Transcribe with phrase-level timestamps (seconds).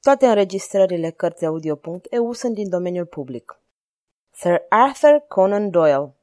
[0.00, 3.60] Toate înregistrările Cărțiaudio.eu sunt din domeniul public.
[4.30, 6.14] Sir Arthur Conan Doyle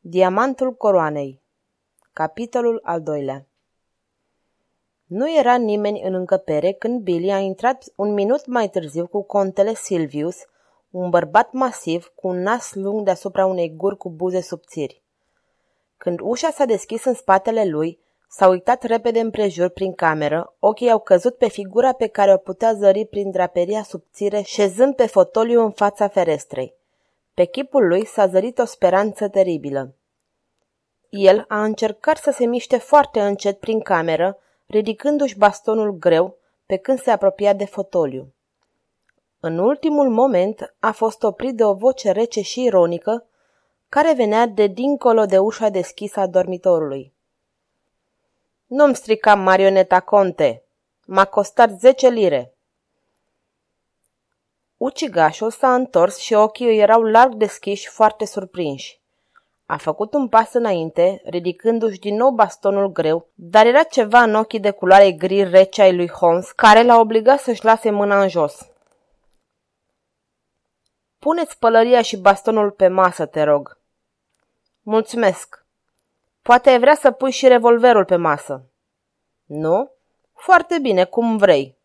[0.00, 1.40] Diamantul coroanei
[2.12, 3.46] Capitolul al doilea
[5.04, 9.74] Nu era nimeni în încăpere când Billy a intrat un minut mai târziu cu contele
[9.74, 10.36] Silvius,
[10.92, 15.02] un bărbat masiv cu un nas lung deasupra unei guri cu buze subțiri.
[15.96, 20.98] Când ușa s-a deschis în spatele lui, s-a uitat repede împrejur prin cameră, ochii au
[20.98, 25.70] căzut pe figura pe care o putea zări prin draperia subțire, șezând pe fotoliu în
[25.70, 26.74] fața ferestrei.
[27.34, 29.94] Pe chipul lui s-a zărit o speranță teribilă.
[31.08, 37.00] El a încercat să se miște foarte încet prin cameră, ridicându-și bastonul greu, pe când
[37.00, 38.32] se apropia de fotoliu.
[39.44, 43.26] În ultimul moment a fost oprit de o voce rece și ironică,
[43.88, 47.12] care venea de dincolo de ușa deschisă a dormitorului.
[48.66, 50.62] Nu-mi strica marioneta, conte.
[51.06, 52.54] M-a costat zece lire.
[54.76, 59.00] Ucigașul s-a întors și ochii îi erau larg deschiși, foarte surprinși.
[59.66, 64.60] A făcut un pas înainte, ridicându-și din nou bastonul greu, dar era ceva în ochii
[64.60, 68.66] de culoare gri rece ai lui Holmes, care l-a obligat să-și lase mâna în jos.
[71.22, 73.78] Puneți pălăria și bastonul pe masă, te rog.
[74.82, 75.64] Mulțumesc.
[76.42, 78.62] Poate ai vrea să pui și revolverul pe masă.
[79.44, 79.90] Nu?
[80.34, 81.76] Foarte bine, cum vrei.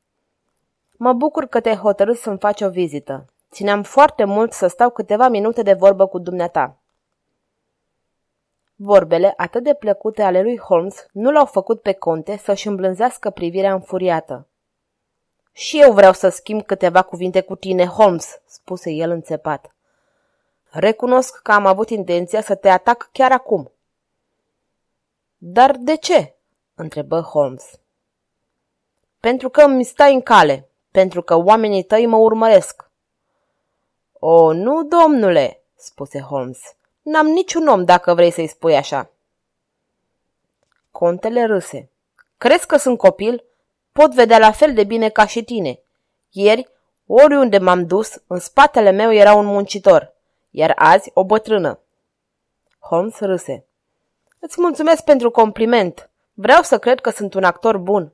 [0.97, 3.25] Mă bucur că te-ai hotărât să-mi faci o vizită.
[3.51, 6.77] Țineam foarte mult să stau câteva minute de vorbă cu dumneata.
[8.75, 13.73] Vorbele atât de plăcute ale lui Holmes nu l-au făcut pe conte să-și îmblânzească privirea
[13.73, 14.47] înfuriată.
[15.57, 19.75] Și eu vreau să schimb câteva cuvinte cu tine, Holmes, spuse el înțepat.
[20.69, 23.71] Recunosc că am avut intenția să te atac chiar acum.
[25.37, 26.35] Dar de ce?
[26.75, 27.79] întrebă Holmes.
[29.19, 32.89] Pentru că îmi stai în cale, pentru că oamenii tăi mă urmăresc.
[34.13, 36.59] O, nu, domnule, spuse Holmes.
[37.01, 39.09] N-am niciun om dacă vrei să-i spui așa.
[40.91, 41.89] Contele râse.
[42.37, 43.46] Crezi că sunt copil?
[43.97, 45.79] Pot vedea la fel de bine ca și tine.
[46.31, 46.67] Ieri,
[47.07, 50.13] oriunde m-am dus, în spatele meu era un muncitor,
[50.49, 51.79] iar azi o bătrână.
[52.79, 53.65] Holmes râse.
[54.39, 56.09] Îți mulțumesc pentru compliment.
[56.33, 58.13] Vreau să cred că sunt un actor bun.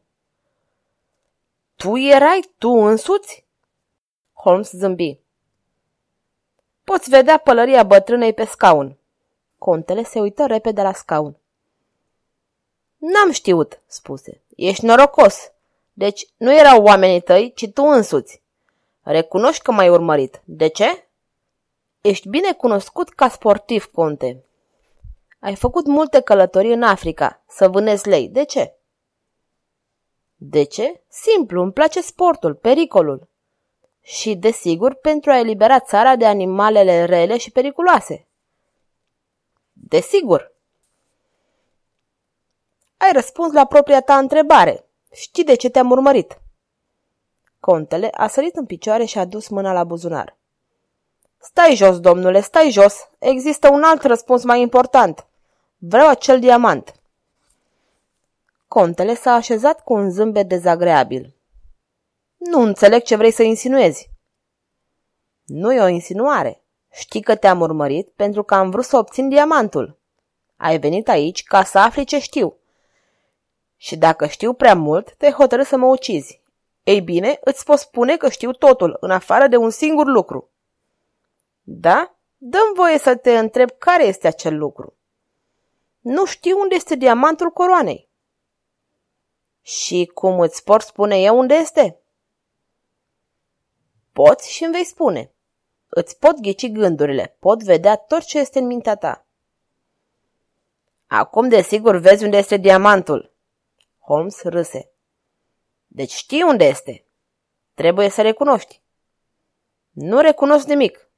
[1.75, 3.45] Tu erai tu însuți?
[4.33, 5.19] Holmes zâmbi.
[6.83, 8.97] Poți vedea pălăria bătrânei pe scaun.
[9.57, 11.35] Contele se uită repede la scaun.
[12.97, 14.41] N-am știut, spuse.
[14.55, 15.52] Ești norocos.
[15.93, 18.41] Deci nu erau oamenii tăi, ci tu însuți.
[19.01, 20.41] Recunoști că m-ai urmărit.
[20.45, 21.07] De ce?
[22.01, 24.45] Ești bine cunoscut ca sportiv, conte.
[25.39, 28.29] Ai făcut multe călătorii în Africa, să vânezi lei.
[28.29, 28.75] De ce?
[30.35, 31.03] De ce?
[31.07, 33.29] Simplu, îmi place sportul, pericolul.
[34.01, 38.27] Și, desigur, pentru a elibera țara de animalele rele și periculoase.
[39.71, 40.53] Desigur.
[42.97, 44.85] Ai răspuns la propria ta întrebare.
[45.13, 46.41] Știi de ce te-am urmărit?
[47.59, 50.37] Contele a sărit în picioare și a dus mâna la buzunar.
[51.37, 53.09] Stai jos, domnule, stai jos.
[53.19, 55.27] Există un alt răspuns mai important.
[55.77, 56.93] Vreau acel diamant.
[58.67, 61.35] Contele s-a așezat cu un zâmbet dezagreabil.
[62.37, 64.09] Nu înțeleg ce vrei să insinuezi.
[65.45, 66.61] Nu e o insinuare.
[66.91, 69.99] Știi că te-am urmărit pentru că am vrut să obțin diamantul.
[70.57, 72.57] Ai venit aici ca să afli ce știu.
[73.83, 76.41] Și dacă știu prea mult, te hotărâ să mă ucizi.
[76.83, 80.49] Ei bine, îți pot spune că știu totul, în afară de un singur lucru.
[81.61, 82.15] Da?
[82.37, 84.97] Dăm voie să te întreb care este acel lucru.
[85.99, 88.09] Nu știu unde este diamantul coroanei.
[89.61, 92.01] Și cum îți pot spune eu unde este?
[94.11, 95.31] Poți și îmi vei spune.
[95.87, 99.25] Îți pot ghici gândurile, pot vedea tot ce este în mintea ta.
[101.07, 103.32] Acum, desigur, vezi unde este diamantul.
[104.05, 104.91] Holmes râse.
[105.87, 107.05] Deci știi unde este.
[107.73, 108.81] Trebuie să recunoști.
[109.91, 111.09] Nu recunosc nimic.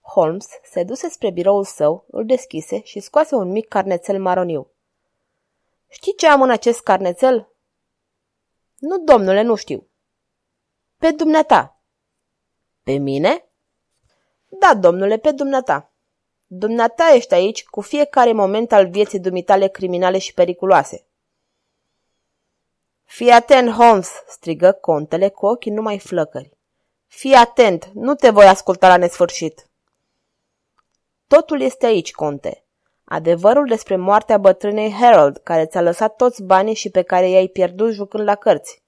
[0.00, 4.70] Holmes se duse spre biroul său, îl deschise și scoase un mic carnețel maroniu.
[5.88, 7.52] Știi ce am în acest carnețel?
[8.78, 9.88] Nu, domnule, nu știu.
[10.98, 11.80] Pe dumneata.
[12.82, 13.48] Pe mine?
[14.48, 15.92] Da, domnule, pe dumneata.
[16.46, 21.06] Dumneata ești aici cu fiecare moment al vieții dumitale criminale și periculoase.
[23.08, 26.56] Fii atent, Holmes!" strigă contele cu ochii numai flăcări.
[27.06, 29.66] Fii atent, nu te voi asculta la nesfârșit.
[31.26, 32.64] Totul este aici, conte.
[33.04, 37.92] Adevărul despre moartea bătrânei Harold, care ți-a lăsat toți banii și pe care i-ai pierdut
[37.92, 38.82] jucând la cărți.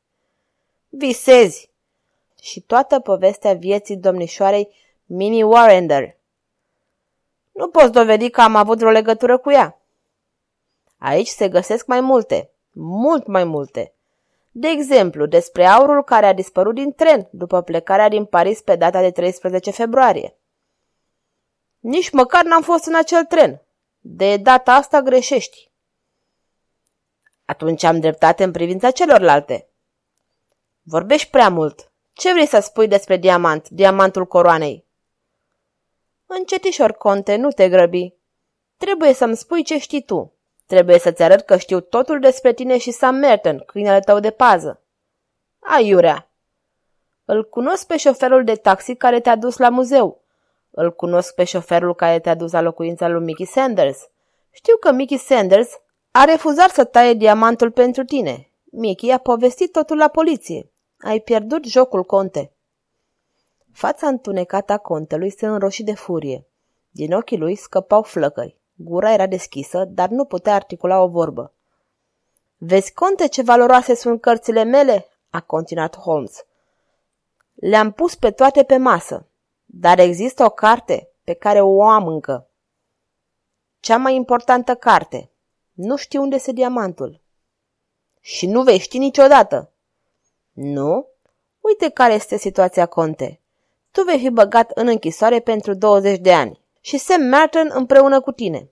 [0.88, 1.70] Visezi!
[2.42, 4.74] Și toată povestea vieții domnișoarei
[5.04, 6.16] Minnie Warrender.
[7.52, 9.80] Nu poți dovedi că am avut vreo legătură cu ea.
[10.98, 13.94] Aici se găsesc mai multe, mult mai multe.
[14.50, 19.00] De exemplu, despre aurul care a dispărut din tren după plecarea din Paris pe data
[19.00, 20.36] de 13 februarie.
[21.78, 23.62] Nici măcar n-am fost în acel tren.
[23.98, 25.70] De data asta greșești.
[27.44, 29.68] Atunci am dreptate în privința celorlalte.
[30.82, 31.92] Vorbești prea mult.
[32.12, 34.86] Ce vrei să spui despre diamant, diamantul coroanei?
[36.26, 38.14] Încetișor, conte, nu te grăbi.
[38.76, 40.32] Trebuie să-mi spui ce știi tu.
[40.70, 44.80] Trebuie să-ți arăt că știu totul despre tine și Sam Merton, câinele tău de pază.
[45.58, 46.30] Aiurea!
[47.24, 50.22] Îl cunosc pe șoferul de taxi care te-a dus la muzeu.
[50.70, 54.08] Îl cunosc pe șoferul care te-a dus la locuința lui Mickey Sanders.
[54.50, 55.68] Știu că Mickey Sanders
[56.10, 58.50] a refuzat să taie diamantul pentru tine.
[58.64, 60.70] Mickey a povestit totul la poliție.
[60.98, 62.52] Ai pierdut jocul, conte.
[63.72, 66.46] Fața întunecată a contelui se înroși de furie.
[66.90, 68.59] Din ochii lui scăpau flăcări.
[68.82, 71.52] Gura era deschisă, dar nu putea articula o vorbă.
[72.56, 76.44] Vezi, conte, ce valoroase sunt cărțile mele?" a continuat Holmes.
[77.54, 79.26] Le-am pus pe toate pe masă,
[79.64, 82.48] dar există o carte pe care o am încă.
[83.80, 85.30] Cea mai importantă carte.
[85.72, 87.20] Nu știu unde este diamantul.
[88.20, 89.70] Și nu vei ști niciodată.
[90.52, 91.06] Nu?
[91.60, 93.40] Uite care este situația, conte.
[93.90, 98.32] Tu vei fi băgat în închisoare pentru 20 de ani și Sam Merton împreună cu
[98.32, 98.70] tine.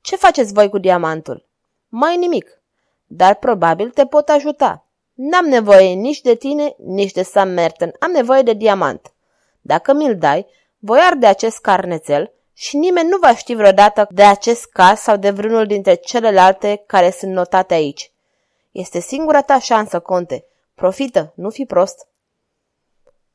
[0.00, 1.46] Ce faceți voi cu diamantul?
[1.88, 2.62] Mai nimic,
[3.06, 4.86] dar probabil te pot ajuta.
[5.14, 9.12] N-am nevoie nici de tine, nici de Sam Merton, am nevoie de diamant.
[9.60, 10.46] Dacă mi-l dai,
[10.78, 15.30] voi arde acest carnețel și nimeni nu va ști vreodată de acest caz sau de
[15.30, 18.12] vreunul dintre celelalte care sunt notate aici.
[18.70, 20.44] Este singura ta șansă, conte.
[20.74, 22.08] Profită, nu fi prost.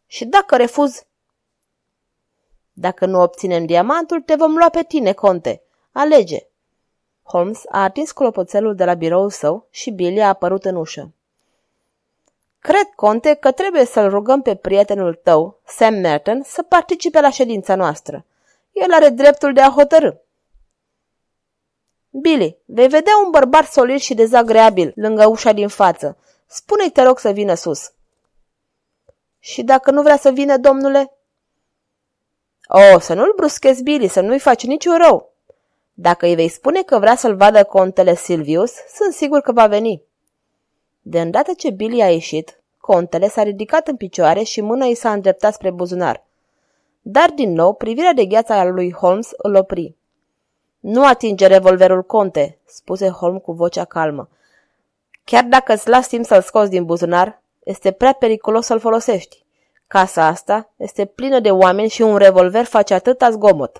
[0.05, 1.03] Și dacă refuz?
[2.79, 5.61] Dacă nu obținem diamantul, te vom lua pe tine, conte.
[5.91, 6.47] Alege.
[7.23, 11.11] Holmes a atins clopoțelul de la biroul său și Billy a apărut în ușă.
[12.59, 17.75] Cred, conte, că trebuie să-l rugăm pe prietenul tău, Sam Merton, să participe la ședința
[17.75, 18.25] noastră.
[18.71, 20.11] El are dreptul de a hotărâ.
[22.09, 26.17] Billy, vei vedea un bărbat solid și dezagreabil lângă ușa din față.
[26.45, 27.91] Spune-i, te rog, să vină sus.
[29.39, 31.13] Și dacă nu vrea să vină, domnule?
[32.71, 35.33] O, să nu-l bruschezi, Billy, să nu-i faci niciun rău.
[35.93, 40.03] Dacă îi vei spune că vrea să-l vadă contele Silvius, sunt sigur că va veni.
[41.01, 45.11] De îndată ce Billy a ieșit, contele s-a ridicat în picioare și mâna i s-a
[45.11, 46.25] îndreptat spre buzunar.
[47.01, 49.95] Dar, din nou, privirea de gheață a lui Holmes îl opri.
[50.79, 54.29] Nu atinge revolverul, conte, spuse Holmes cu vocea calmă.
[55.23, 59.38] Chiar dacă îți las timp să-l scoți din buzunar, este prea periculos să-l folosești.
[59.89, 63.77] Casa asta este plină de oameni și un revolver face atâta zgomot.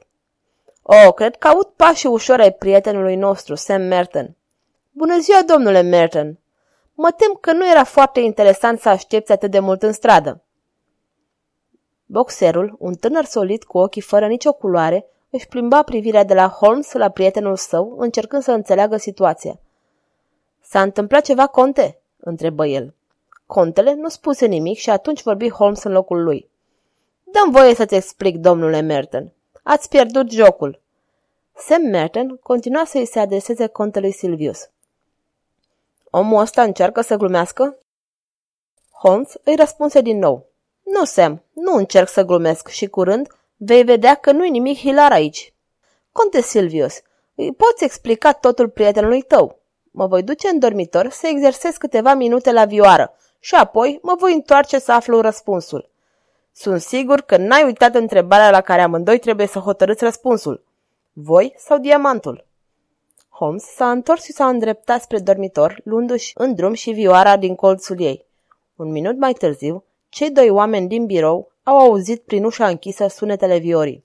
[0.82, 4.36] Oh, cred că aud pașii ușor ai prietenului nostru, Sam Merton.
[4.92, 6.40] Bună ziua, domnule Merton!
[6.94, 10.44] Mă tem că nu era foarte interesant să aștepți atât de mult în stradă.
[12.06, 16.92] Boxerul, un tânăr solid cu ochii fără nicio culoare, își plimba privirea de la Holmes
[16.92, 19.60] la prietenul său, încercând să înțeleagă situația.
[20.62, 22.94] S-a întâmplat ceva, conte?" întrebă el.
[23.56, 26.50] Contele nu spuse nimic și atunci vorbi Holmes în locul lui.
[27.24, 29.32] Dăm voie să-ți explic, domnule Merton.
[29.64, 30.82] Ați pierdut jocul.
[31.56, 34.70] Sam Merton continua să-i se adreseze contelui Silvius.
[36.10, 37.78] Omul ăsta încearcă să glumească?
[38.92, 40.46] Holmes îi răspunse din nou.
[40.84, 45.54] Nu, Sam, nu încerc să glumesc și curând vei vedea că nu-i nimic hilar aici.
[46.12, 47.02] Conte Silvius,
[47.36, 49.60] îi poți explica totul prietenului tău.
[49.92, 54.34] Mă voi duce în dormitor să exersez câteva minute la vioară și apoi mă voi
[54.34, 55.90] întoarce să aflu răspunsul.
[56.52, 60.64] Sunt sigur că n-ai uitat întrebarea la care amândoi trebuie să hotărâți răspunsul.
[61.14, 62.46] Voi sau diamantul?
[63.30, 68.02] Holmes s-a întors și s-a îndreptat spre dormitor, luându-și în drum și vioara din colțul
[68.02, 68.26] ei.
[68.76, 73.58] Un minut mai târziu, cei doi oameni din birou au auzit prin ușa închisă sunetele
[73.58, 74.04] viorii.